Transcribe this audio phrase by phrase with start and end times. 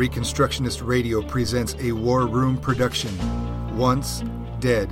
[0.00, 3.14] Reconstructionist Radio presents a War Room production,
[3.76, 4.24] Once
[4.58, 4.86] Dead,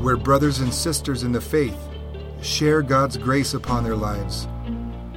[0.00, 1.76] where brothers and sisters in the faith
[2.42, 4.46] share God's grace upon their lives,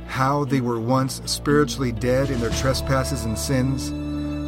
[0.08, 3.92] how they were once spiritually dead in their trespasses and sins,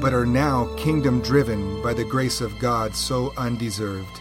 [0.02, 4.20] but are now kingdom driven by the grace of God so undeserved.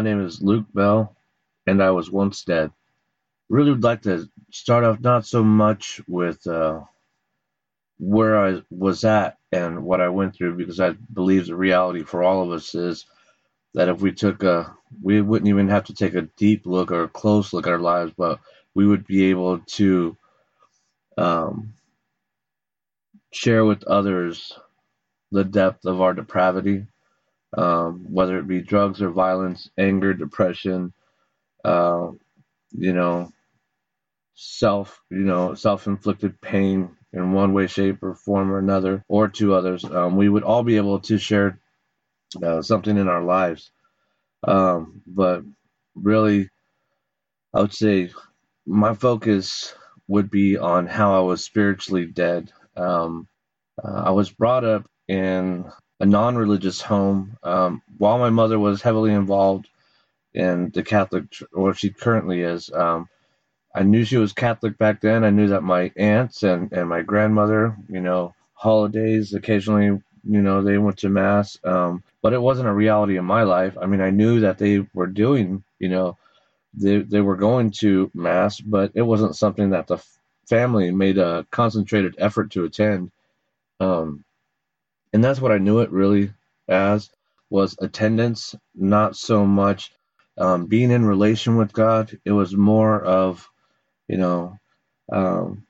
[0.00, 1.14] My name is Luke Bell,
[1.66, 2.70] and I was once dead.
[3.50, 6.80] Really would like to start off not so much with uh,
[7.98, 12.22] where I was at and what I went through, because I believe the reality for
[12.22, 13.04] all of us is
[13.74, 17.02] that if we took a, we wouldn't even have to take a deep look or
[17.02, 18.40] a close look at our lives, but
[18.74, 20.16] we would be able to
[21.18, 21.74] um,
[23.34, 24.50] share with others
[25.30, 26.86] the depth of our depravity
[27.56, 30.92] um, whether it be drugs or violence, anger, depression,
[31.64, 32.08] uh,
[32.72, 33.30] you know,
[34.34, 39.54] self, you know, self-inflicted pain in one way, shape, or form or another, or to
[39.54, 39.84] others.
[39.84, 41.58] Um, we would all be able to share
[42.42, 43.70] uh, something in our lives.
[44.46, 45.42] Um, but
[45.94, 46.48] really,
[47.52, 48.10] I would say
[48.66, 49.74] my focus
[50.08, 52.52] would be on how I was spiritually dead.
[52.76, 53.28] Um,
[53.82, 55.64] uh, I was brought up in
[56.00, 57.36] a non-religious home.
[57.42, 59.68] Um, while my mother was heavily involved
[60.34, 63.08] in the Catholic, or she currently is, um,
[63.74, 65.22] I knew she was Catholic back then.
[65.22, 70.62] I knew that my aunts and, and my grandmother, you know, holidays occasionally, you know,
[70.62, 71.58] they went to mass.
[71.62, 73.76] Um, but it wasn't a reality in my life.
[73.80, 76.18] I mean, I knew that they were doing, you know,
[76.74, 79.98] they they were going to mass, but it wasn't something that the
[80.46, 83.10] family made a concentrated effort to attend.
[83.80, 84.24] Um,
[85.12, 86.32] and that's what I knew it really
[86.68, 87.10] as
[87.50, 89.92] was attendance, not so much
[90.38, 92.16] um, being in relation with God.
[92.24, 93.48] It was more of,
[94.08, 94.58] you know,
[95.12, 95.66] um,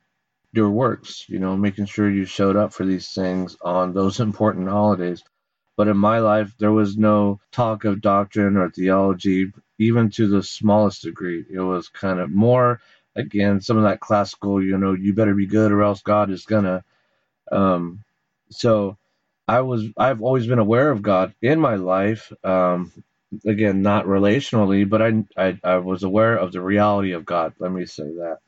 [0.53, 4.69] your works, you know, making sure you showed up for these things on those important
[4.69, 5.23] holidays.
[5.77, 10.43] But in my life, there was no talk of doctrine or theology, even to the
[10.43, 11.45] smallest degree.
[11.51, 12.81] It was kind of more,
[13.15, 16.45] again, some of that classical, you know, you better be good or else God is
[16.45, 16.83] gonna.
[17.51, 18.03] Um,
[18.51, 18.97] so
[19.51, 22.33] I was I've always been aware of God in my life.
[22.43, 22.93] Um,
[23.45, 27.55] again, not relationally, but I, I I was aware of the reality of God.
[27.59, 28.39] Let me say that.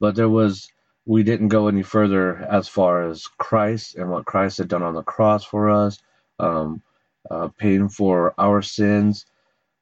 [0.00, 0.68] But there was
[1.06, 4.94] we didn't go any further as far as Christ and what Christ had done on
[4.94, 5.98] the cross for us,
[6.40, 6.82] um,
[7.30, 9.26] uh, paying for our sins.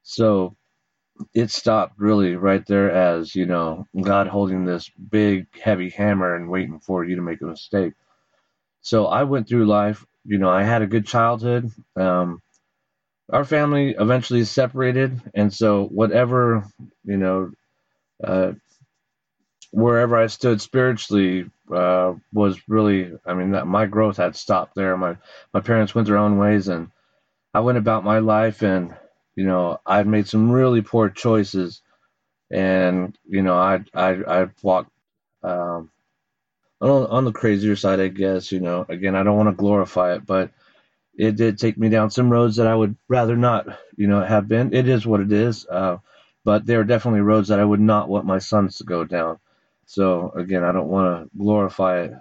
[0.05, 0.57] So
[1.35, 6.51] it stopped really right there as you know God holding this big heavy hammer and
[6.51, 7.95] waiting for you to make a mistake.
[8.83, 11.73] So I went through life you know, I had a good childhood.
[11.97, 12.43] Um,
[13.33, 16.67] our family eventually separated, and so whatever,
[17.05, 17.53] you know,
[18.25, 18.53] uh,
[19.73, 24.97] wherever I stood spiritually uh, was really, I mean, that my growth had stopped there.
[24.97, 25.17] My
[25.53, 26.91] my parents went their own ways, and
[27.55, 28.97] I went about my life, and
[29.37, 31.83] you know, I'd made some really poor choices,
[32.51, 34.91] and you know, I I I walked
[35.45, 35.91] um,
[36.81, 40.15] on, on the crazier side, I guess, you know, again, I don't want to glorify
[40.15, 40.51] it, but
[41.17, 43.67] it did take me down some roads that I would rather not,
[43.97, 44.73] you know, have been.
[44.75, 45.67] It is what it is.
[45.67, 45.99] Uh,
[46.45, 49.39] but there are definitely roads that I would not want my sons to go down.
[49.87, 52.13] So again, I don't want to glorify it,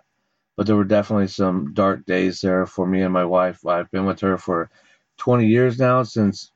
[0.55, 3.65] but there were definitely some dark days there for me and my wife.
[3.65, 4.69] I've been with her for
[5.17, 6.51] 20 years now since,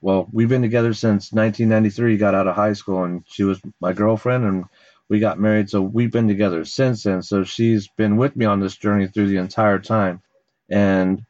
[0.00, 2.16] well, we've been together since 1993.
[2.16, 4.64] Got out of high school, and she was my girlfriend, and
[5.12, 7.20] we got married, so we've been together since then.
[7.20, 10.22] So she's been with me on this journey through the entire time,
[10.70, 11.22] and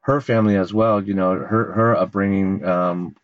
[0.00, 1.04] her family as well.
[1.04, 3.14] You know, her her upbringing um,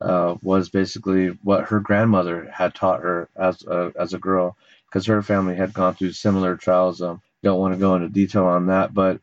[0.00, 4.56] uh, was basically what her grandmother had taught her as a, as a girl,
[4.86, 7.02] because her family had gone through similar trials.
[7.02, 9.20] Um, don't want to go into detail on that, but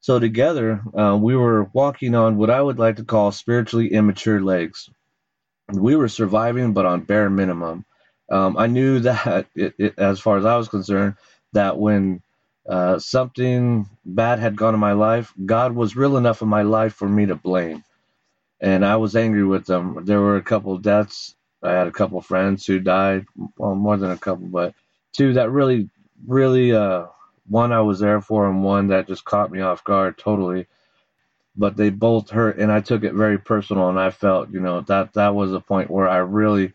[0.00, 4.40] so together uh, we were walking on what I would like to call spiritually immature
[4.40, 4.88] legs.
[5.70, 7.84] We were surviving, but on bare minimum.
[8.30, 11.16] Um, I knew that, it, it, as far as I was concerned,
[11.52, 12.22] that when
[12.68, 16.94] uh, something bad had gone in my life, God was real enough in my life
[16.94, 17.84] for me to blame.
[18.60, 20.04] And I was angry with them.
[20.04, 21.34] There were a couple deaths.
[21.62, 23.26] I had a couple friends who died,
[23.56, 24.74] well, more than a couple, but
[25.12, 25.88] two that really,
[26.26, 27.06] really, uh,
[27.46, 30.66] one I was there for, and one that just caught me off guard totally.
[31.56, 34.80] But they both hurt, and I took it very personal, and I felt, you know,
[34.82, 36.72] that that was a point where I really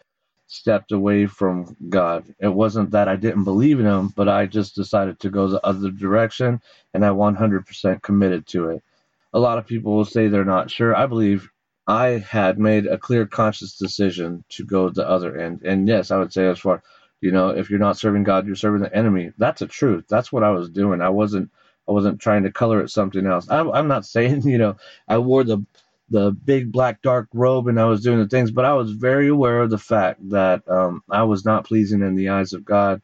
[0.49, 2.25] stepped away from God.
[2.39, 5.65] It wasn't that I didn't believe in Him, but I just decided to go the
[5.65, 6.61] other direction,
[6.93, 8.83] and I 100% committed to it.
[9.31, 10.95] A lot of people will say they're not sure.
[10.95, 11.49] I believe
[11.87, 15.61] I had made a clear, conscious decision to go the other end.
[15.63, 16.81] And yes, I would say as far,
[17.21, 19.31] you know, if you're not serving God, you're serving the enemy.
[19.37, 20.05] That's a truth.
[20.09, 21.01] That's what I was doing.
[21.01, 21.51] I wasn't.
[21.87, 23.49] I wasn't trying to color it something else.
[23.49, 25.65] I'm, I'm not saying, you know, I wore the
[26.09, 29.29] the big black dark robe and I was doing the things, but I was very
[29.29, 33.01] aware of the fact that um, I was not pleasing in the eyes of God,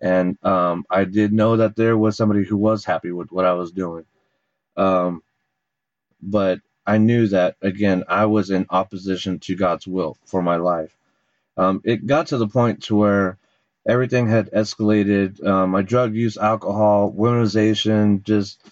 [0.00, 3.54] and um, I did know that there was somebody who was happy with what I
[3.54, 4.04] was doing.
[4.76, 5.22] Um,
[6.22, 10.96] but I knew that again, I was in opposition to God's will for my life.
[11.56, 13.38] Um, it got to the point to where
[13.86, 15.44] everything had escalated.
[15.46, 18.62] Um, my drug use, alcohol, womanization, just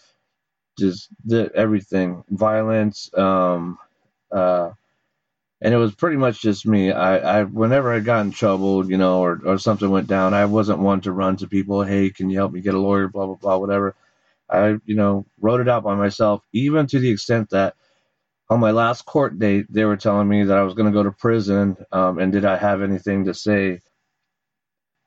[0.79, 3.79] just did everything, violence, um,
[4.33, 4.71] uh,
[5.63, 6.93] and it was pretty much just me.
[6.93, 10.45] I, I, whenever I got in trouble, you know, or, or something went down, I
[10.47, 13.27] wasn't one to run to people, hey, can you help me get a lawyer, blah
[13.27, 13.97] blah blah, whatever.
[14.51, 17.75] I, you know, wrote it out by myself, even to the extent that
[18.51, 21.03] on my last court date, they were telling me that I was going to go
[21.05, 23.81] to prison, um, and did I have anything to say?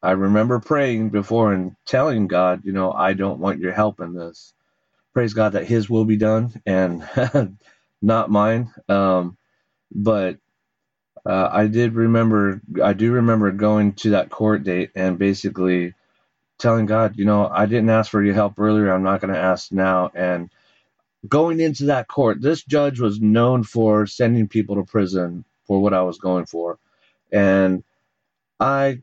[0.02, 4.14] I remember praying before and telling God, you know, I don't want your help in
[4.14, 4.54] this
[5.14, 7.08] praise God that His will be done and
[8.02, 8.74] not mine.
[8.90, 9.38] Um,
[9.92, 10.38] but
[11.26, 15.94] uh, I did remember, I do remember going to that court date and basically
[16.60, 18.92] telling God, you know, I didn't ask for your help earlier.
[18.92, 20.12] I'm not going to ask now.
[20.16, 20.50] And
[21.28, 25.94] going into that court, this judge was known for sending people to prison for what
[25.94, 26.80] I was going for.
[27.32, 27.84] And
[28.60, 29.00] I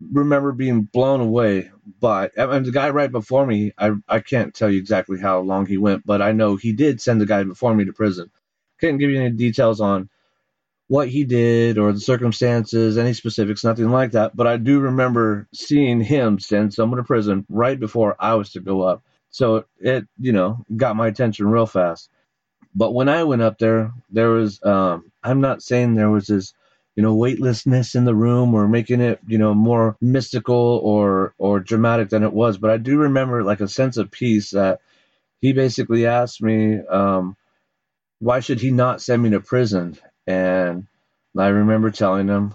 [0.00, 1.70] remember being blown away
[2.00, 3.72] by and the guy right before me.
[3.78, 7.00] I I can't tell you exactly how long he went, but I know he did
[7.00, 8.30] send the guy before me to prison.
[8.80, 10.08] Couldn't give you any details on
[10.88, 14.36] what he did or the circumstances, any specifics, nothing like that.
[14.36, 18.60] But I do remember seeing him send someone to prison right before I was to
[18.60, 19.02] go up.
[19.30, 22.08] So it, you know, got my attention real fast.
[22.74, 26.52] But when I went up there, there was, um, I'm not saying there was this
[26.96, 31.60] you know weightlessness in the room or making it you know more mystical or or
[31.60, 32.58] dramatic than it was.
[32.58, 34.80] But i do remember like a sense of peace that
[35.40, 37.36] he basically asked me um,
[38.20, 39.98] why should he not send me to prison?
[40.26, 40.86] And
[41.38, 42.54] i remember telling him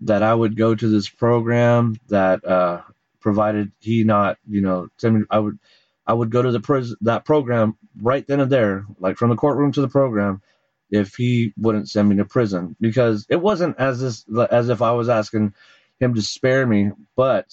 [0.00, 2.82] that i would go to this program that uh,
[3.20, 5.58] provided he not you know send me i would
[6.06, 9.36] i would go to the prison that program right then and there like from the
[9.36, 10.42] courtroom to the program
[10.90, 14.92] if he wouldn't send me to prison because it wasn't as this as if I
[14.92, 15.54] was asking
[16.00, 17.46] him to spare me, but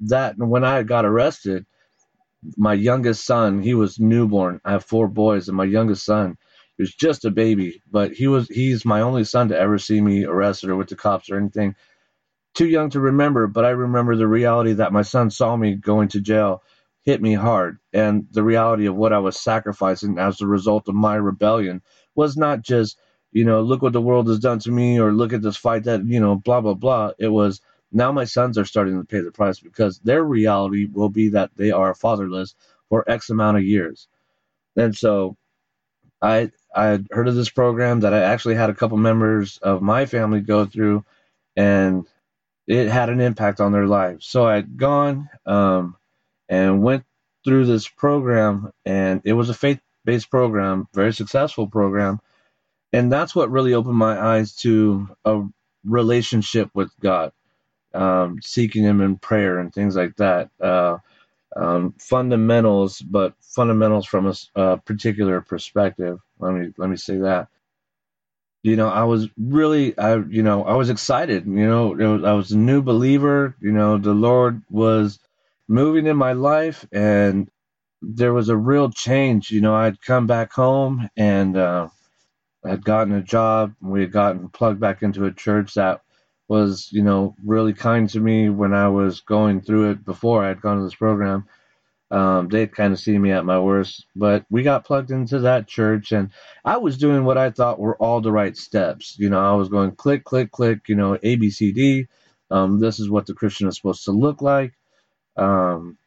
[0.00, 1.66] that when I got arrested,
[2.56, 4.60] my youngest son, he was newborn.
[4.64, 6.38] I have four boys, and my youngest son
[6.76, 10.00] he was just a baby, but he was he's my only son to ever see
[10.00, 11.74] me arrested or with the cops or anything.
[12.54, 16.08] Too young to remember, but I remember the reality that my son saw me going
[16.10, 16.62] to jail
[17.08, 20.94] hit me hard, and the reality of what I was sacrificing as a result of
[20.94, 21.80] my rebellion
[22.14, 23.00] was not just,
[23.32, 25.84] you know, look what the world has done to me or look at this fight
[25.84, 27.12] that, you know, blah, blah, blah.
[27.18, 27.62] It was
[27.92, 31.50] now my sons are starting to pay the price because their reality will be that
[31.56, 32.54] they are fatherless
[32.90, 34.06] for X amount of years.
[34.76, 35.38] And so
[36.20, 39.80] I I had heard of this program that I actually had a couple members of
[39.80, 41.06] my family go through
[41.56, 42.04] and
[42.66, 44.26] it had an impact on their lives.
[44.26, 45.96] So I'd gone um,
[46.48, 47.04] and went
[47.44, 52.20] through this program and it was a faith based program, very successful program.
[52.92, 55.42] And that's what really opened my eyes to a
[55.84, 57.32] relationship with God,
[57.92, 60.50] um, seeking Him in prayer and things like that.
[60.60, 60.98] Uh,
[61.56, 66.18] um, fundamentals, but fundamentals from a, a, particular perspective.
[66.38, 67.48] Let me let me say that.
[68.62, 71.46] You know, I was really, I you know, I was excited.
[71.46, 73.56] You know, was, I was a new believer.
[73.60, 75.18] You know, the Lord was
[75.68, 77.48] moving in my life, and
[78.02, 79.50] there was a real change.
[79.50, 81.88] You know, I'd come back home and uh,
[82.64, 83.74] had gotten a job.
[83.80, 86.02] We had gotten plugged back into a church that
[86.48, 90.48] was, you know, really kind to me when I was going through it before I
[90.48, 91.46] had gone to this program.
[92.10, 95.68] Um, they'd kind of see me at my worst, but we got plugged into that
[95.68, 96.30] church, and
[96.64, 99.18] I was doing what I thought were all the right steps.
[99.18, 100.88] You know, I was going click, click, click.
[100.88, 102.06] You know, A, B, C, D.
[102.50, 104.72] Um, this is what the Christian is supposed to look like.
[105.38, 105.98] Um,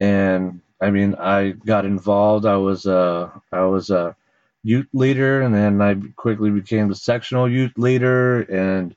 [0.00, 2.46] and I mean, I got involved.
[2.46, 4.16] I was a I was a
[4.62, 8.94] youth leader, and then I quickly became the sectional youth leader, and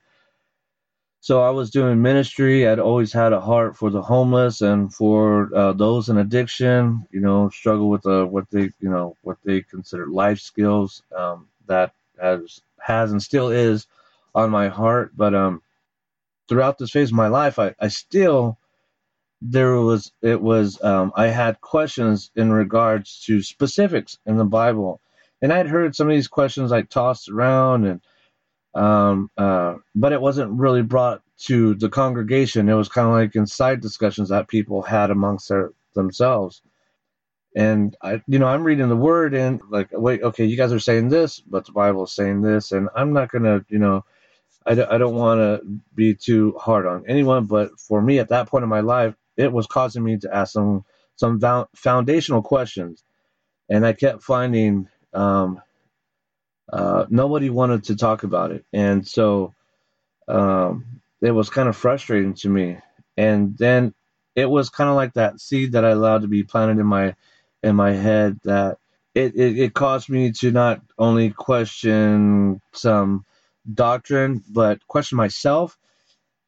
[1.20, 2.68] so I was doing ministry.
[2.68, 7.06] I'd always had a heart for the homeless and for uh, those in addiction.
[7.10, 11.48] You know, struggle with uh, what they you know what they consider life skills um,
[11.66, 13.86] that has has and still is
[14.34, 15.12] on my heart.
[15.16, 15.62] But um,
[16.48, 18.58] throughout this phase of my life, I, I still
[19.46, 25.02] there was it was um, I had questions in regards to specifics in the Bible,
[25.42, 28.00] and I'd heard some of these questions like tossed around and
[28.74, 32.68] um, uh, but it wasn't really brought to the congregation.
[32.68, 36.62] It was kind of like inside discussions that people had amongst their, themselves.
[37.54, 40.80] And I, you know, I'm reading the word and like, wait, okay, you guys are
[40.80, 44.04] saying this, but the Bible is saying this, and I'm not gonna, you know,
[44.66, 45.60] I, I don't want to
[45.94, 49.52] be too hard on anyone, but for me at that point in my life, it
[49.52, 50.84] was causing me to ask some
[51.16, 51.40] some
[51.76, 53.04] foundational questions,
[53.68, 55.60] and I kept finding um,
[56.72, 59.54] uh, nobody wanted to talk about it, and so
[60.28, 62.78] um, it was kind of frustrating to me.
[63.16, 63.94] And then
[64.34, 67.14] it was kind of like that seed that I allowed to be planted in my
[67.62, 68.78] in my head that
[69.14, 73.24] it, it, it caused me to not only question some
[73.72, 75.78] doctrine but question myself.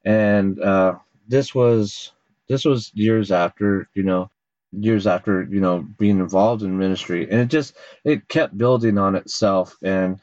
[0.04, 0.96] And uh,
[1.28, 2.12] this was
[2.48, 4.30] this was years after you know
[4.72, 7.28] years after you know being involved in ministry.
[7.30, 9.76] And it just it kept building on itself.
[9.82, 10.20] And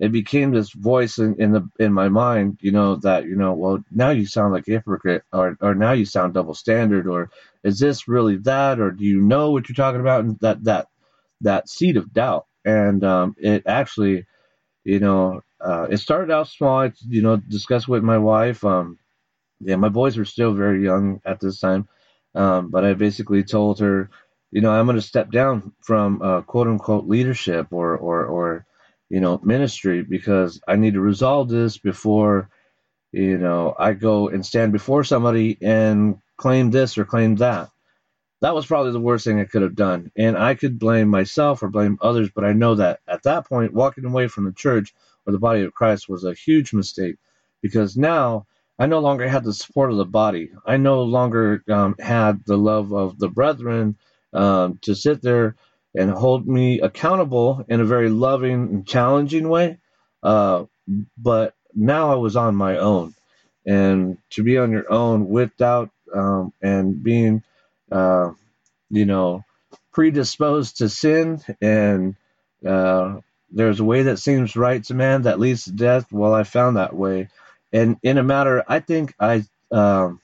[0.00, 3.52] it became this voice in, in the in my mind you know that you know
[3.54, 7.30] well now you sound like a hypocrite or or now you sound double standard or
[7.62, 10.24] is this really that or do you know what you're talking about?
[10.24, 10.88] And that that
[11.42, 12.46] that seed of doubt.
[12.64, 14.26] And um, it actually
[14.84, 16.80] you know uh, it started out small.
[16.80, 18.98] I, you know discussed with my wife um
[19.60, 21.88] yeah my boys were still very young at this time
[22.34, 24.10] um, but I basically told her,
[24.50, 28.66] you know, I'm going to step down from uh, quote unquote leadership or, or, or,
[29.08, 32.50] you know, ministry because I need to resolve this before,
[33.12, 37.70] you know, I go and stand before somebody and claim this or claim that.
[38.40, 40.10] That was probably the worst thing I could have done.
[40.16, 43.72] And I could blame myself or blame others, but I know that at that point,
[43.72, 44.92] walking away from the church
[45.26, 47.16] or the body of Christ was a huge mistake
[47.62, 48.46] because now
[48.78, 50.50] I no longer had the support of the body.
[50.66, 53.96] I no longer um, had the love of the brethren
[54.32, 55.54] um, to sit there
[55.94, 59.78] and hold me accountable in a very loving and challenging way.
[60.22, 60.64] Uh,
[61.16, 63.14] but now I was on my own.
[63.66, 67.42] And to be on your own without um, and being,
[67.90, 68.32] uh,
[68.90, 69.44] you know,
[69.92, 72.16] predisposed to sin and
[72.66, 76.12] uh, there's a way that seems right to man that leads to death.
[76.12, 77.28] Well, I found that way
[77.74, 80.20] and in a matter, I think I um,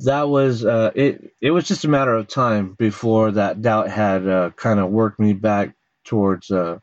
[0.00, 1.32] that was uh, it.
[1.40, 5.18] It was just a matter of time before that doubt had uh, kind of worked
[5.18, 6.80] me back towards uh,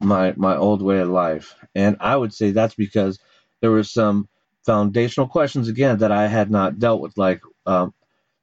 [0.00, 3.20] my my old way of life, and I would say that's because
[3.60, 4.28] there were some
[4.66, 7.94] foundational questions again that I had not dealt with, like um,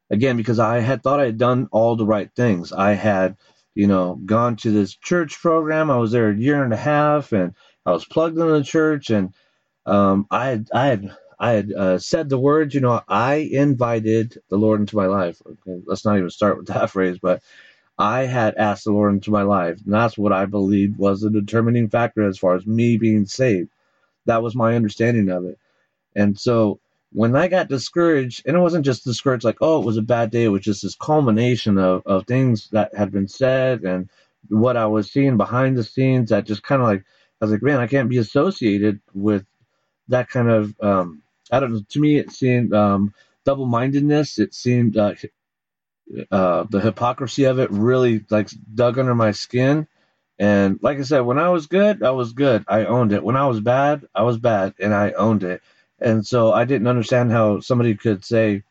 [0.10, 2.72] again because I had thought I had done all the right things.
[2.72, 3.36] I had
[3.74, 5.92] you know gone to this church program.
[5.92, 7.54] I was there a year and a half, and
[7.86, 9.34] I was plugged in the church and
[9.86, 14.42] um, I had I had I had uh, said the words, you know, I invited
[14.50, 15.42] the Lord into my life.
[15.46, 17.44] Okay, let's not even start with that phrase, but
[17.98, 21.30] I had asked the Lord into my life, and that's what I believed was the
[21.30, 23.70] determining factor as far as me being saved.
[24.26, 25.60] That was my understanding of it,
[26.16, 26.80] and so
[27.16, 30.32] when I got discouraged, and it wasn't just discouraged like, oh, it was a bad
[30.32, 30.44] day.
[30.44, 34.10] It was just this culmination of, of things that had been said and
[34.50, 37.06] what I was seeing behind the scenes that just kind of like,
[37.40, 39.46] I was like, man, I can't be associated with
[40.10, 41.82] that kind of um, I don't know.
[41.90, 43.14] To me, it seemed um,
[43.46, 44.40] double mindedness.
[44.40, 45.14] It seemed uh,
[46.32, 49.88] uh, the hypocrisy of it really like dug under my skin.
[50.38, 52.66] And like I said, when I was good, I was good.
[52.68, 53.24] I owned it.
[53.24, 55.62] When I was bad, I was bad, and I owned it.
[56.00, 58.64] And so I didn't understand how somebody could say,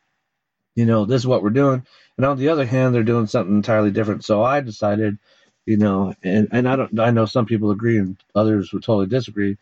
[0.75, 1.85] you know, this is what we're doing,
[2.17, 4.23] and on the other hand, they're doing something entirely different.
[4.25, 5.17] So I decided,
[5.65, 6.99] you know, and and I don't.
[6.99, 9.57] I know some people agree, and others would totally disagree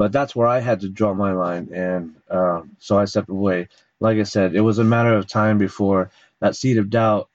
[0.00, 3.68] but that's where I had to draw my line, and uh, so I stepped away.
[4.00, 7.28] Like I said, it was a matter of time before that seed of doubt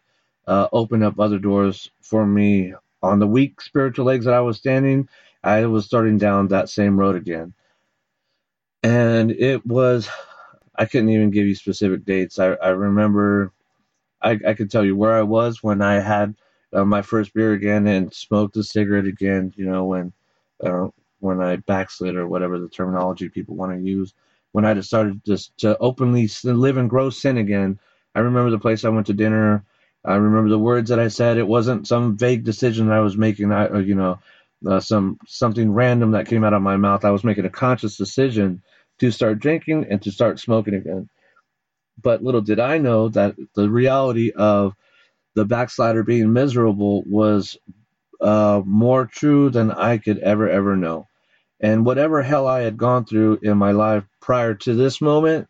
[0.47, 2.73] uh, opened up other doors for me.
[3.03, 5.07] On the weak spiritual legs that I was standing,
[5.43, 7.53] I was starting down that same road again,
[8.81, 10.09] and it was.
[10.75, 12.39] I couldn't even give you specific dates.
[12.39, 13.53] I, I remember,
[14.23, 16.33] I, I could tell you where I was when I had
[16.73, 19.53] uh, my first beer again and smoked a cigarette again.
[19.55, 20.13] You know when
[20.65, 20.87] uh,
[21.25, 24.13] when I backslid or whatever the terminology people want to use.
[24.51, 27.79] When I decided just to openly live in gross sin again,
[28.13, 29.65] I remember the place I went to dinner.
[30.05, 31.37] I remember the words that I said.
[31.37, 33.51] It wasn't some vague decision that I was making.
[33.51, 34.19] I, or, you know,
[34.65, 37.03] uh, some something random that came out of my mouth.
[37.03, 38.61] I was making a conscious decision
[38.99, 41.09] to start drinking and to start smoking again.
[42.01, 44.73] But little did I know that the reality of
[45.33, 47.57] the backslider being miserable was
[48.21, 51.07] uh, more true than I could ever ever know
[51.61, 55.47] And whatever hell I had gone through in my life prior to this moment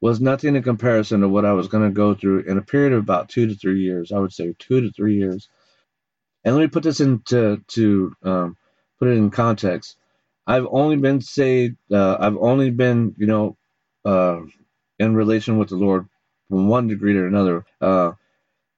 [0.00, 2.92] was nothing in comparison to what I was going to go through in a period
[2.92, 4.12] of about two to three years.
[4.12, 5.48] I would say two to three years.
[6.44, 8.56] And let me put this into to um,
[8.98, 9.96] put it in context.
[10.46, 11.76] I've only been saved.
[11.92, 13.56] Uh, I've only been, you know,
[14.04, 14.40] uh,
[14.98, 16.06] in relation with the Lord
[16.48, 18.12] from one degree to another uh,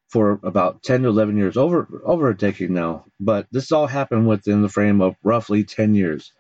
[0.09, 3.05] for about 10 to 11 years, over over a decade now.
[3.21, 6.33] But this all happened within the frame of roughly 10 years.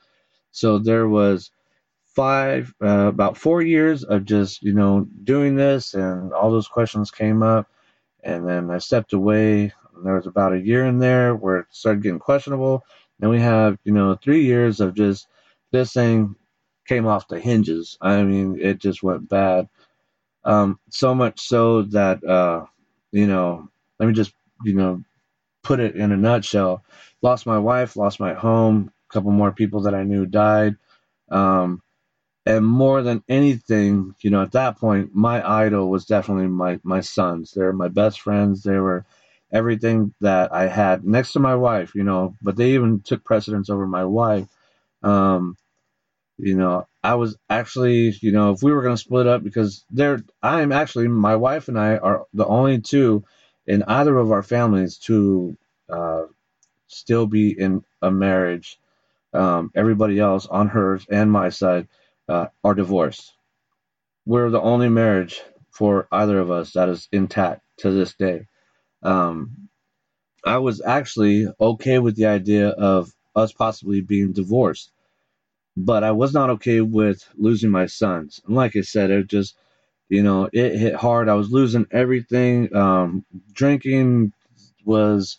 [0.52, 1.50] So there was
[2.14, 7.11] five, uh, about four years of just, you know, doing this, and all those questions
[7.11, 7.69] came up.
[8.23, 9.73] And then I stepped away.
[10.04, 12.85] There was about a year in there where it started getting questionable.
[13.19, 15.28] Then we have, you know, three years of just
[15.73, 16.35] this thing
[16.87, 17.97] came off the hinges.
[18.00, 19.69] I mean, it just went bad.
[20.45, 22.64] Um, so much so that, uh,
[23.12, 24.33] you know, let me just,
[24.64, 25.04] you know,
[25.62, 26.83] put it in a nutshell.
[27.23, 30.76] Lost my wife, lost my home, couple more people that I knew died.
[31.30, 31.82] Um,
[32.46, 37.00] and more than anything, you know, at that point, my idol was definitely my, my
[37.00, 37.52] sons.
[37.52, 38.62] They were my best friends.
[38.62, 39.04] They were
[39.52, 43.68] everything that I had next to my wife, you know, but they even took precedence
[43.68, 44.48] over my wife.
[45.02, 45.56] Um,
[46.38, 49.84] you know, I was actually, you know, if we were going to split up because
[49.90, 53.24] there, I'm actually, my wife and I are the only two
[53.66, 55.56] in either of our families to
[55.90, 56.22] uh,
[56.88, 58.79] still be in a marriage.
[59.32, 61.88] Um, everybody else on hers and my side
[62.28, 63.32] uh, are divorced.
[64.26, 68.46] We're the only marriage for either of us that is intact to this day.
[69.02, 69.68] Um,
[70.44, 74.90] I was actually okay with the idea of us possibly being divorced,
[75.76, 78.40] but I was not okay with losing my sons.
[78.46, 79.56] And like I said, it just,
[80.08, 81.28] you know, it hit hard.
[81.28, 82.75] I was losing everything.
[82.75, 84.32] Um, drinking
[84.84, 85.38] was,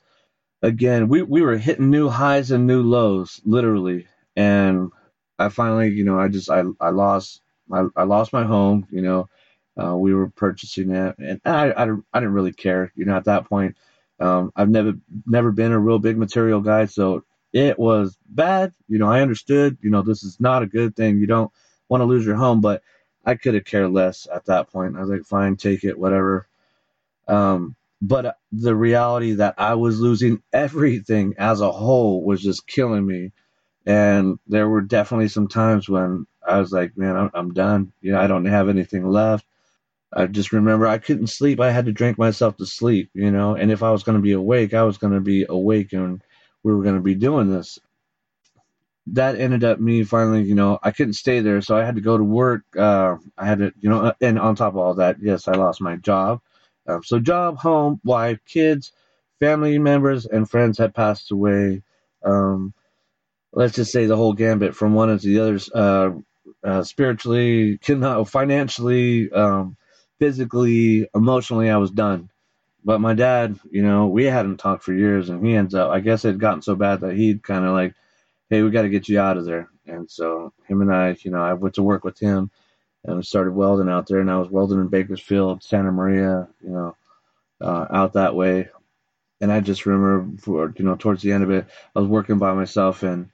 [0.61, 4.07] again, we, we were hitting new highs and new lows, literally.
[4.35, 4.91] And
[5.39, 7.41] I finally, you know, I just I I lost
[7.71, 8.87] I, I lost my home.
[8.91, 9.29] You know,
[9.81, 12.91] uh, we were purchasing it, and I, I I didn't really care.
[12.95, 13.75] You know, at that point,
[14.19, 14.93] um, I've never
[15.25, 18.73] never been a real big material guy, so it was bad.
[18.87, 19.77] You know, I understood.
[19.81, 21.19] You know, this is not a good thing.
[21.19, 21.51] You don't
[21.89, 22.83] want to lose your home, but
[23.25, 24.95] I could have cared less at that point.
[24.95, 26.47] I was like, fine, take it, whatever.
[27.27, 33.05] Um, but the reality that I was losing everything as a whole was just killing
[33.05, 33.31] me.
[33.85, 37.93] And there were definitely some times when I was like, man, I'm, I'm done.
[38.01, 39.45] You know, I don't have anything left.
[40.13, 41.59] I just remember I couldn't sleep.
[41.59, 43.55] I had to drink myself to sleep, you know.
[43.55, 46.21] And if I was going to be awake, I was going to be awake and
[46.63, 47.79] we were going to be doing this.
[49.07, 51.61] That ended up me finally, you know, I couldn't stay there.
[51.61, 52.63] So I had to go to work.
[52.77, 55.81] Uh, I had to, you know, and on top of all that, yes, I lost
[55.81, 56.41] my job.
[56.87, 58.91] Um, so, job, home, wife, kids,
[59.39, 61.83] family members, and friends had passed away.
[62.23, 62.73] Um,
[63.53, 66.11] let's just say the whole gambit from one to the others uh,
[66.63, 67.79] uh, spiritually
[68.25, 69.75] financially um,
[70.19, 72.29] physically emotionally i was done.
[72.83, 75.99] But my dad you know we hadn't talked for years and he ends up i
[75.99, 77.93] guess it had gotten so bad that he'd kind of like
[78.49, 79.69] hey we got to get you out of there.
[79.87, 82.51] And so him and i you know i went to work with him
[83.05, 86.95] and started welding out there and i was welding in bakersfield santa maria you know
[87.61, 88.69] uh, out that way
[89.41, 92.39] and i just remember for you know towards the end of it i was working
[92.39, 93.27] by myself and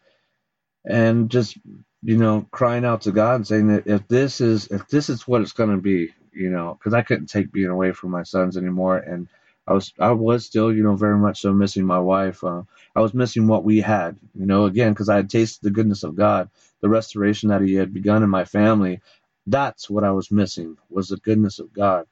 [0.85, 1.57] and just
[2.03, 5.27] you know crying out to God and saying that if this is if this is
[5.27, 8.23] what it's going to be, you know, because I couldn't take being away from my
[8.23, 9.27] sons anymore, and
[9.67, 12.43] I was I was still you know very much so missing my wife.
[12.43, 12.63] Uh,
[12.95, 16.03] I was missing what we had, you know, again because I had tasted the goodness
[16.03, 16.49] of God,
[16.81, 19.01] the restoration that He had begun in my family.
[19.47, 22.05] That's what I was missing was the goodness of God.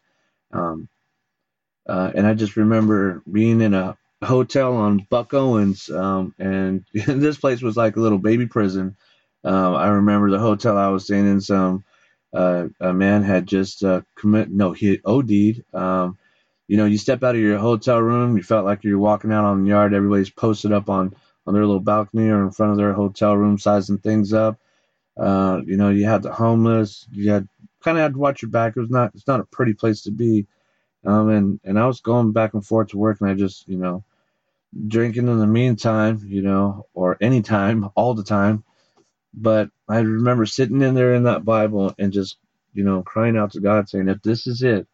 [0.53, 0.89] Um,
[1.87, 7.37] uh, and I just remember being in a hotel on Buck Owens, um, and this
[7.37, 8.95] place was like a little baby prison.
[9.43, 11.41] Um, I remember the hotel I was staying in.
[11.41, 11.83] Some
[12.33, 15.63] uh, a man had just uh, commit no he OD'd.
[15.73, 16.17] Um,
[16.67, 19.45] you know, you step out of your hotel room, you felt like you're walking out
[19.45, 19.93] on the yard.
[19.93, 23.59] Everybody's posted up on on their little balcony or in front of their hotel room,
[23.59, 24.59] sizing things up.
[25.17, 27.07] Uh, you know, you had the homeless.
[27.11, 27.47] You had
[27.83, 28.73] kind of had to watch your back.
[28.75, 29.11] It was not.
[29.15, 30.47] It's not a pretty place to be.
[31.05, 33.77] Um, and and I was going back and forth to work, and I just you
[33.77, 34.03] know
[34.87, 38.63] drinking in the meantime, you know, or anytime, all the time.
[39.33, 42.37] But I remember sitting in there in that Bible and just,
[42.73, 44.87] you know, crying out to God, saying, if this is it,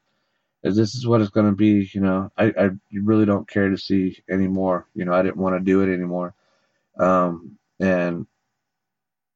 [0.63, 3.69] if this is what it's going to be, you know, I, I really don't care
[3.69, 4.87] to see anymore.
[4.95, 6.33] You know, I didn't want to do it anymore.
[6.97, 8.27] Um, and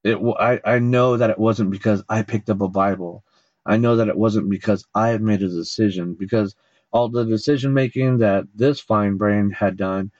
[0.05, 3.25] it, I, I know that it wasn't because I picked up a Bible.
[3.65, 6.55] I know that it wasn't because I had made a decision, because
[6.93, 10.11] all the decision making that this fine brain had done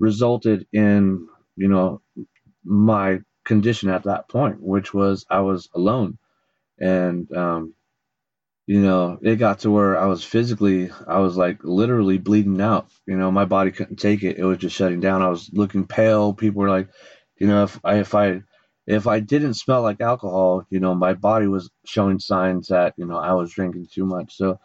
[0.00, 2.02] resulted in you know
[2.64, 6.18] my condition at that point, which was I was alone,
[6.80, 7.74] and um,
[8.66, 12.88] you know, it got to where I was physically, I was like literally bleeding out.
[13.06, 15.22] You know, my body couldn't take it; it was just shutting down.
[15.22, 16.34] I was looking pale.
[16.34, 16.88] People were like,
[17.38, 18.42] you know, if I if I
[18.90, 23.06] if I didn't smell like alcohol, you know, my body was showing signs that you
[23.06, 24.36] know I was drinking too much.
[24.36, 24.58] So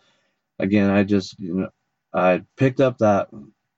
[0.59, 1.69] again, I just you know
[2.13, 3.29] I picked up that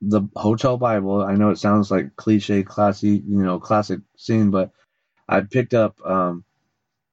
[0.02, 1.22] the hotel Bible.
[1.22, 4.70] I know it sounds like cliche, classy, you know, classic scene, but
[5.28, 6.44] I picked up um,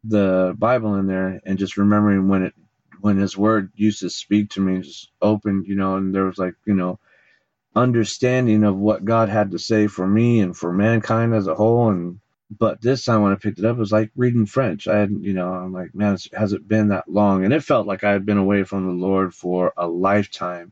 [0.05, 2.53] the Bible in there and just remembering when it
[3.01, 6.37] when His Word used to speak to me, just opened, you know, and there was
[6.37, 6.99] like you know
[7.75, 11.89] understanding of what God had to say for me and for mankind as a whole.
[11.89, 12.19] And
[12.51, 14.87] but this time when I picked it up, it was like reading French.
[14.87, 17.43] I had, you know, I'm like, man, has it been that long?
[17.43, 20.71] And it felt like I had been away from the Lord for a lifetime.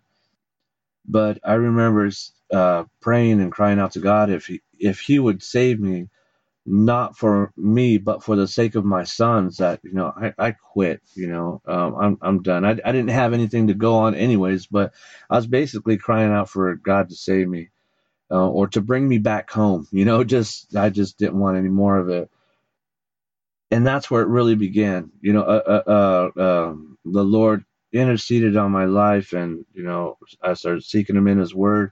[1.07, 2.09] But I remember
[2.53, 6.09] uh, praying and crying out to God if he if He would save me,
[6.65, 9.57] not for me, but for the sake of my sons.
[9.57, 11.01] That you know, I, I quit.
[11.15, 12.65] You know, um, I'm I'm done.
[12.65, 14.93] I, I didn't have anything to go on anyways, but
[15.29, 17.69] I was basically crying out for God to save me,
[18.31, 19.88] uh, or to bring me back home.
[19.91, 22.29] You know, just I just didn't want any more of it.
[23.71, 25.12] And that's where it really began.
[25.21, 30.17] You know, uh, uh, uh um, the Lord interceded on my life and you know
[30.41, 31.91] i started seeking him in his word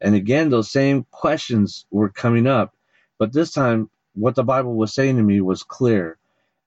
[0.00, 2.74] and again those same questions were coming up
[3.18, 6.18] but this time what the bible was saying to me was clear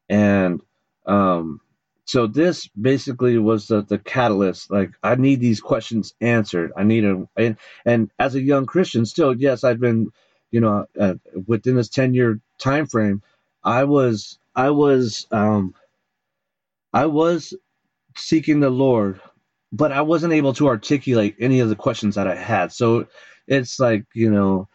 [0.08, 0.62] and
[1.06, 1.60] um
[2.10, 7.06] so this basically was the, the catalyst like i need these questions answered i need
[7.06, 10.08] a and, and as a young christian still yes i've been
[10.52, 11.16] you know uh,
[11.48, 13.22] within this 10 year time frame
[13.64, 15.76] i was i was um
[16.94, 17.54] i was
[18.18, 19.22] seeking the Lord,
[19.72, 22.72] but I wasn't able to articulate any of the questions that I had.
[22.72, 23.08] So
[23.48, 24.68] it's like, you know,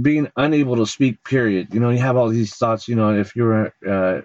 [0.00, 1.72] being unable to speak, period.
[1.72, 4.22] You know, you have all these thoughts, you know, if you're, uh,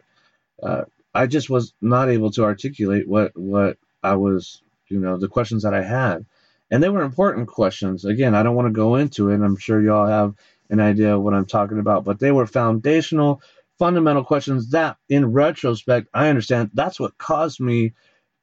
[0.63, 5.27] uh, I just was not able to articulate what, what I was, you know, the
[5.27, 6.25] questions that I had.
[6.69, 8.05] And they were important questions.
[8.05, 9.41] Again, I don't want to go into it.
[9.41, 10.35] I'm sure y'all have
[10.69, 13.41] an idea of what I'm talking about, but they were foundational,
[13.77, 17.93] fundamental questions that, in retrospect, I understand that's what caused me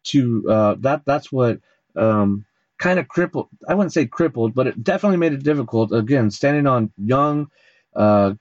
[0.05, 1.61] to uh, that that's what
[1.97, 2.45] um,
[2.79, 3.49] kind of crippled.
[3.67, 5.93] I wouldn't say crippled, but it definitely made it difficult.
[5.93, 7.51] Again, standing on young
[7.97, 8.35] uh,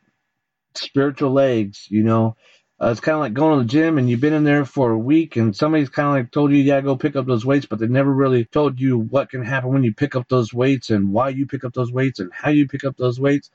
[0.76, 2.36] spiritual legs, you know.
[2.80, 4.92] Uh, it's kind of like going to the gym and you've been in there for
[4.92, 7.66] a week and somebody's kind of like told you, yeah, go pick up those weights,
[7.66, 10.92] but they never really told you what can happen when you pick up those weights
[10.92, 13.50] and why you pick up those weights and how you pick up those weights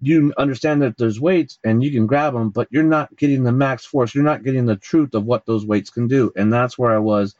[0.00, 3.52] you understand that there's weights and you can grab them, but you're not getting the
[3.52, 4.14] max force.
[4.14, 6.32] You're not getting the truth of what those weights can do.
[6.36, 7.34] And that's where I was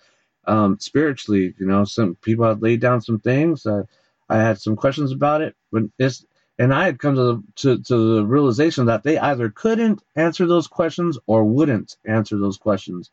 [0.46, 1.54] um, spiritually.
[1.58, 3.66] You know, some people had laid down some things.
[3.66, 3.84] Uh,
[4.28, 6.24] I had some questions about it, but it's
[6.58, 10.46] and I had come to the to, to the realization that they either couldn't answer
[10.46, 13.10] those questions or wouldn't answer those questions.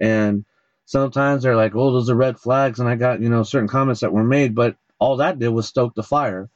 [0.00, 0.44] And
[0.86, 4.00] sometimes they're like, "Oh, those are red flags," and I got you know certain comments
[4.00, 6.48] that were made, but all that did was stoke the fire.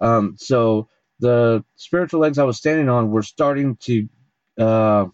[0.00, 0.88] Um, so
[1.20, 4.08] the spiritual legs I was standing on were starting to,
[4.58, 5.06] uh,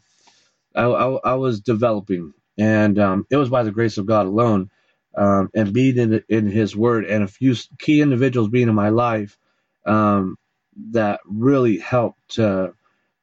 [0.75, 4.71] I, I, I, was developing, and um, it was by the grace of God alone,
[5.15, 8.89] um, and being in, in His Word, and a few key individuals being in my
[8.89, 9.37] life
[9.85, 10.37] um,
[10.91, 12.75] that really helped to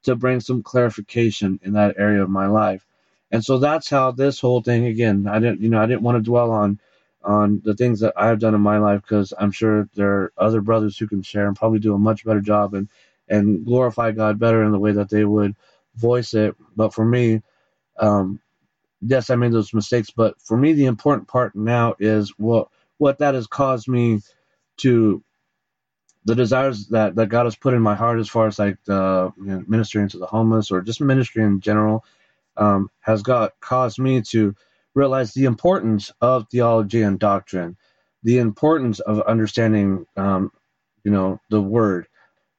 [0.04, 2.86] to bring some clarification in that area of my life,
[3.32, 5.28] and so that's how this whole thing again.
[5.28, 6.80] I didn't, you know, I didn't want to dwell on
[7.24, 10.62] on the things that I've done in my life because I'm sure there are other
[10.62, 12.90] brothers who can share and probably do a much better job and
[13.28, 15.56] and glorify God better in the way that they would
[15.96, 16.56] voice it.
[16.76, 17.42] But for me,
[18.00, 18.40] um,
[19.02, 20.10] yes, I made those mistakes.
[20.10, 24.22] But for me, the important part now is what what that has caused me
[24.78, 25.24] to
[26.28, 29.34] the desires that, that God has put in my heart as far as like the
[29.38, 32.04] you know, ministering to the homeless or just ministry in general
[32.58, 34.54] um, has got caused me to
[34.94, 37.78] realize the importance of theology and doctrine,
[38.24, 40.52] the importance of understanding, um,
[41.06, 42.08] you know, the word.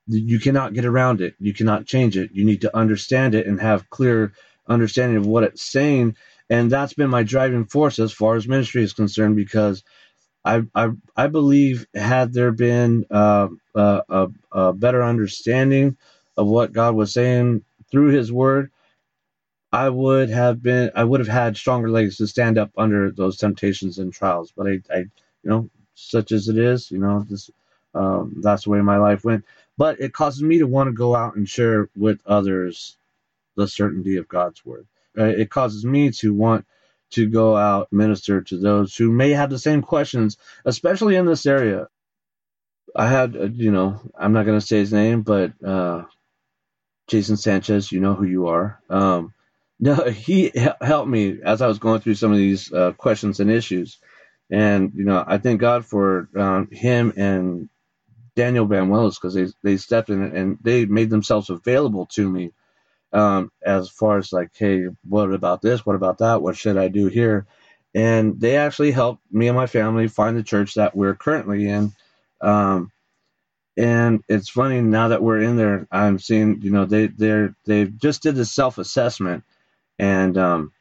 [0.06, 1.34] You cannot get around it.
[1.38, 2.30] You cannot change it.
[2.32, 4.32] You need to understand it and have clear
[4.66, 6.16] understanding of what it's saying.
[6.48, 9.84] And that's been my driving force as far as ministry is concerned, because
[10.48, 15.96] I I, I believe had there been uh, a, a better understanding
[16.36, 18.70] of what God was saying through His Word,
[19.72, 23.36] I would have been I would have had stronger legs to stand up under those
[23.36, 24.52] temptations and trials.
[24.56, 27.50] But I, I you know, such as it is, you know, this
[27.94, 29.44] um, that's the way my life went.
[29.76, 32.96] But it causes me to want to go out and share with others
[33.56, 34.86] the certainty of God's word.
[35.18, 36.66] Uh, it causes me to want
[37.10, 41.46] to go out minister to those who may have the same questions, especially in this
[41.46, 41.88] area.
[42.94, 46.04] I had, uh, you know, I'm not going to say his name, but uh,
[47.08, 48.80] Jason Sanchez, you know who you are.
[48.88, 49.34] Um,
[49.80, 53.50] no, he helped me as I was going through some of these uh, questions and
[53.50, 53.98] issues,
[54.50, 57.68] and you know I thank God for um, him and
[58.34, 62.52] Daniel Banuelos because they they stepped in and they made themselves available to me
[63.12, 65.84] um, as far as like, hey, what about this?
[65.86, 66.42] What about that?
[66.42, 67.46] What should I do here?
[67.94, 71.92] And they actually helped me and my family find the church that we're currently in.
[72.40, 72.92] Um,
[73.76, 77.84] and it's funny now that we're in there, I'm seeing, you know, they they're they
[77.84, 79.44] just did this self assessment,
[80.00, 80.72] and um,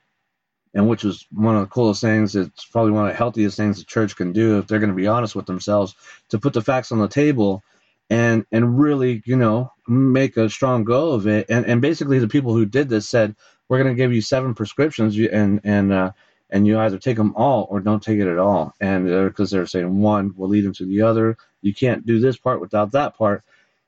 [0.74, 2.36] and which was one of the coolest things.
[2.36, 4.96] It's probably one of the healthiest things the church can do if they're going to
[4.96, 5.96] be honest with themselves
[6.30, 7.64] to put the facts on the table
[8.10, 11.48] and and really you know make a strong go of it.
[11.50, 13.36] And and basically the people who did this said
[13.68, 16.12] we're going to give you seven prescriptions and and uh,
[16.50, 18.74] and you either take them all or don't take it at all.
[18.80, 21.38] And because they're, they're saying one will lead into the other.
[21.62, 23.44] You can't do this part without that part.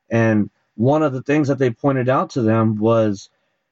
[0.10, 3.30] And one of the things that they pointed out to them was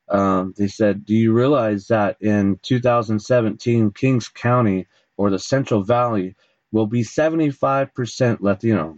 [0.09, 6.35] um, they said do you realize that in 2017 kings county or the central valley
[6.71, 8.97] will be 75% latino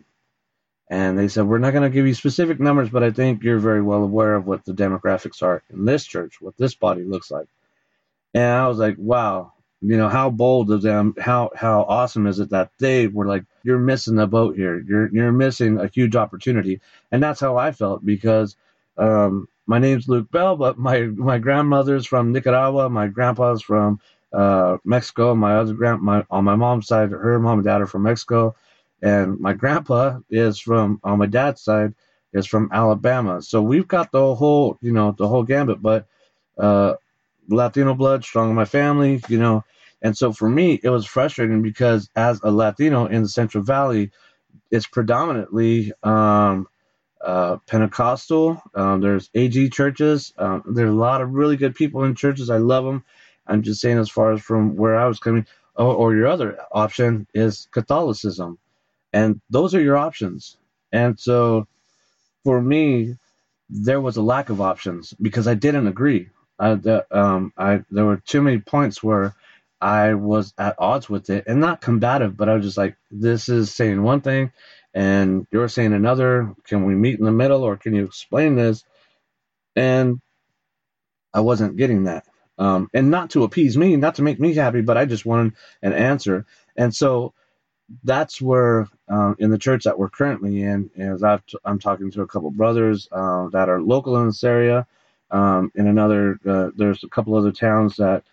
[0.89, 3.59] and they said, We're not going to give you specific numbers, but I think you're
[3.59, 7.29] very well aware of what the demographics are in this church, what this body looks
[7.29, 7.47] like.
[8.33, 12.39] And I was like, Wow, you know, how bold of them, how how awesome is
[12.39, 14.79] it that they were like, You're missing the boat here.
[14.79, 16.81] You're you're missing a huge opportunity.
[17.11, 18.55] And that's how I felt because
[18.97, 23.99] um, my name's Luke Bell, but my my grandmother's from Nicaragua, my grandpa's from
[24.33, 27.87] uh, Mexico, my other grand my on my mom's side, her mom and dad are
[27.87, 28.55] from Mexico
[29.01, 31.93] and my grandpa is from on my dad's side
[32.33, 33.41] is from Alabama.
[33.41, 35.81] So we've got the whole, you know, the whole gambit.
[35.81, 36.07] But
[36.57, 36.95] uh,
[37.47, 39.63] Latino blood strong in my family, you know,
[40.01, 44.11] and so for me it was frustrating because as a Latino in the Central Valley,
[44.69, 46.67] it's predominantly um,
[47.21, 48.61] uh, Pentecostal.
[48.75, 50.33] Um, there's AG churches.
[50.37, 52.49] Um, there's a lot of really good people in churches.
[52.49, 53.03] I love them.
[53.47, 56.59] I'm just saying, as far as from where I was coming, or, or your other
[56.71, 58.59] option is Catholicism
[59.13, 60.57] and those are your options.
[60.91, 61.67] And so
[62.43, 63.17] for me,
[63.69, 66.29] there was a lack of options because I didn't agree.
[66.59, 69.35] I, the, um, I there were too many points where
[69.81, 73.49] I was at odds with it, and not combative, but I was just like, "This
[73.49, 74.51] is saying one thing,
[74.93, 76.53] and you're saying another.
[76.65, 78.85] Can we meet in the middle, or can you explain this?"
[79.75, 80.21] And
[81.33, 82.25] I wasn't getting that,
[82.59, 85.53] um, and not to appease me, not to make me happy, but I just wanted
[85.83, 86.45] an answer.
[86.77, 87.33] And so
[88.03, 92.21] that's where um, in the church that we're currently in is i am talking to
[92.21, 94.85] a couple brothers uh, that are local in this area.
[95.31, 98.23] Um, in another, uh, there's a couple other towns that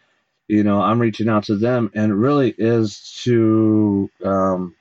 [0.48, 4.74] you know I'm reaching out to them, and it really is to um,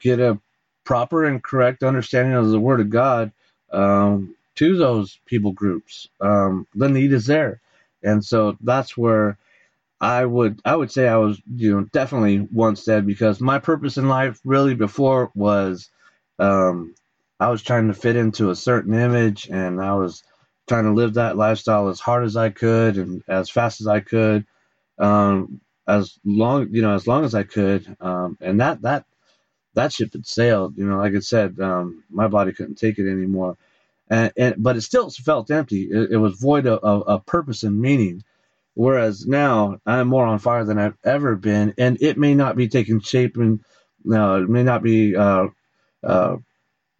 [0.00, 0.38] get a
[0.84, 3.30] proper and correct understanding of the Word of God
[3.72, 6.08] um, to those people groups.
[6.20, 7.60] Um, the need is there,
[8.02, 9.38] and so that's where
[10.00, 13.96] I would I would say I was you know definitely once dead because my purpose
[13.96, 15.90] in life really before was
[16.38, 16.94] um,
[17.40, 20.22] I was trying to fit into a certain image and I was
[20.68, 24.00] trying to live that lifestyle as hard as I could and as fast as I
[24.00, 24.46] could
[24.98, 29.06] um, as long you know as long as I could um, and that that
[29.74, 33.10] that ship had sailed you know like I said um, my body couldn't take it
[33.10, 33.56] anymore.
[34.10, 35.84] And, and but it still felt empty.
[35.84, 38.22] It, it was void of, of purpose and meaning
[38.74, 42.68] Whereas now I'm more on fire than I've ever been, and it may not be
[42.68, 43.60] taking shape and
[44.10, 45.48] uh, it may not be uh,
[46.04, 46.36] uh,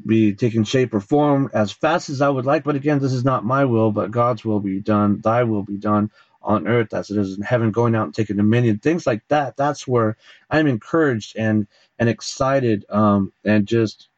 [0.07, 2.65] be taking shape or form as fast as I would like.
[2.65, 5.21] But again, this is not my will, but God's will be done.
[5.23, 6.11] Thy will be done
[6.43, 7.71] on earth as it is in heaven.
[7.73, 9.57] Going out and taking dominion, things like that.
[9.57, 10.17] That's where
[10.51, 11.67] I'm encouraged and
[11.99, 14.09] and excited, um, and just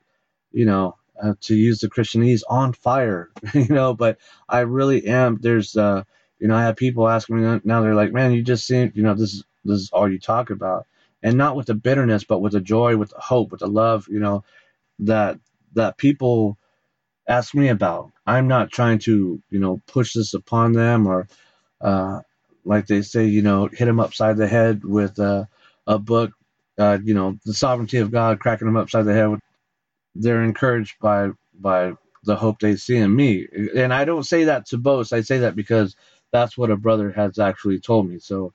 [0.52, 3.94] you know uh, to use the Christianese on fire, you know.
[3.94, 5.38] But I really am.
[5.40, 6.04] There's uh,
[6.38, 7.80] you know, I have people asking me now.
[7.82, 10.50] They're like, "Man, you just seem, you know, this is this is all you talk
[10.50, 10.86] about,"
[11.22, 14.06] and not with the bitterness, but with the joy, with the hope, with the love.
[14.08, 14.44] You know,
[15.00, 15.38] that
[15.74, 16.58] that people
[17.28, 18.12] ask me about.
[18.26, 21.28] I'm not trying to, you know, push this upon them or,
[21.80, 22.20] uh,
[22.64, 25.48] like they say, you know, hit them upside the head with a,
[25.86, 26.32] a book.
[26.78, 29.28] Uh, you know, the sovereignty of God, cracking them upside the head.
[29.28, 29.40] With,
[30.14, 31.94] they're encouraged by by
[32.24, 33.46] the hope they see in me,
[33.76, 35.12] and I don't say that to boast.
[35.12, 35.96] I say that because
[36.36, 38.18] that's what a brother has actually told me.
[38.20, 38.52] So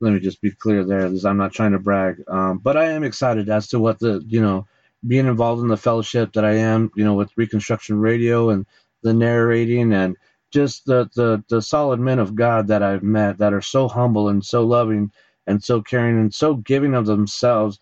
[0.00, 1.06] let me just be clear there.
[1.24, 4.40] I'm not trying to brag, um, but I am excited as to what the you
[4.42, 4.66] know
[5.06, 8.66] being involved in the fellowship that I am, you know, with Reconstruction Radio and
[9.02, 10.16] the narrating and
[10.52, 14.28] just the the the solid men of God that I've met that are so humble
[14.28, 15.12] and so loving
[15.46, 17.80] and so caring and so giving of themselves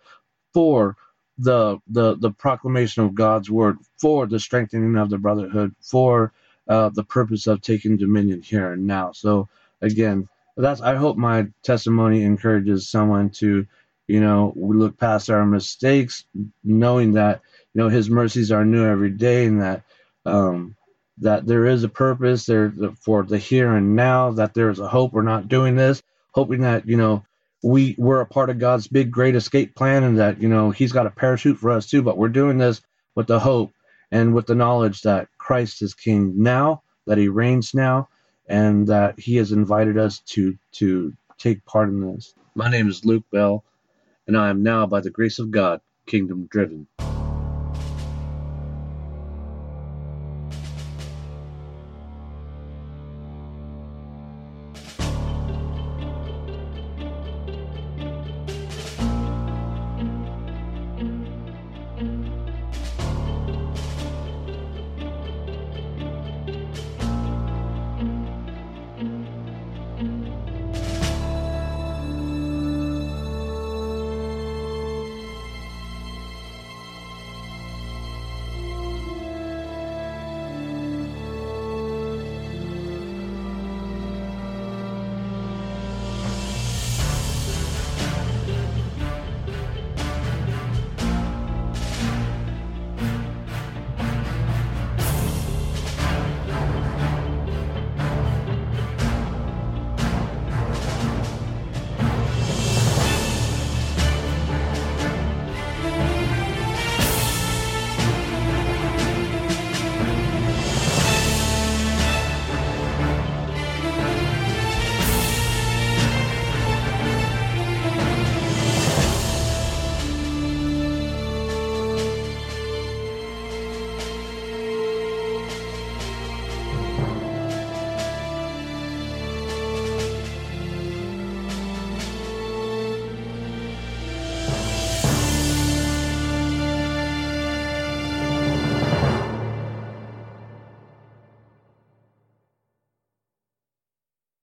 [0.54, 0.96] for
[1.38, 6.34] the the the proclamation of God's word, for the strengthening of the brotherhood, for
[6.72, 9.12] uh, the purpose of taking dominion here and now.
[9.12, 9.48] So
[9.82, 13.66] again, that's I hope my testimony encourages someone to,
[14.06, 16.24] you know, we look past our mistakes,
[16.64, 17.42] knowing that
[17.74, 19.82] you know His mercies are new every day, and that
[20.24, 20.76] um,
[21.18, 24.32] that there is a purpose there for the here and now.
[24.32, 25.12] That there is a hope.
[25.12, 27.24] We're not doing this hoping that you know
[27.62, 30.92] we we're a part of God's big great escape plan, and that you know He's
[30.92, 32.02] got a parachute for us too.
[32.02, 32.80] But we're doing this
[33.14, 33.72] with the hope
[34.10, 38.08] and with the knowledge that Christ is King now, that He reigns now,
[38.46, 42.34] and that He has invited us to to take part in this.
[42.54, 43.64] My name is Luke Bell,
[44.28, 46.86] and I am now, by the grace of God, kingdom driven.